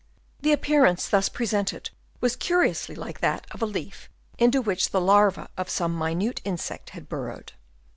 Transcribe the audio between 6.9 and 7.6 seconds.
had burrowed.